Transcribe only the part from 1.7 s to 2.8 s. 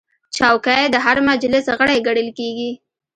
غړی ګڼل کېږي.